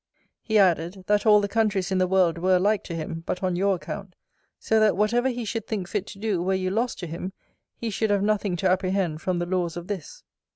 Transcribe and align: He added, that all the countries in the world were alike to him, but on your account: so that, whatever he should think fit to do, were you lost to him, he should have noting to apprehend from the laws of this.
He 0.41 0.57
added, 0.57 1.03
that 1.05 1.27
all 1.27 1.39
the 1.41 1.47
countries 1.47 1.91
in 1.91 1.99
the 1.99 2.07
world 2.07 2.39
were 2.39 2.55
alike 2.55 2.83
to 2.85 2.95
him, 2.95 3.21
but 3.27 3.43
on 3.43 3.55
your 3.55 3.75
account: 3.75 4.15
so 4.57 4.79
that, 4.79 4.97
whatever 4.97 5.29
he 5.29 5.45
should 5.45 5.67
think 5.67 5.87
fit 5.87 6.07
to 6.07 6.17
do, 6.17 6.41
were 6.41 6.55
you 6.55 6.71
lost 6.71 6.97
to 7.01 7.05
him, 7.05 7.33
he 7.75 7.91
should 7.91 8.09
have 8.09 8.23
noting 8.23 8.55
to 8.55 8.67
apprehend 8.67 9.21
from 9.21 9.37
the 9.37 9.45
laws 9.45 9.77
of 9.77 9.85
this. 9.85 10.23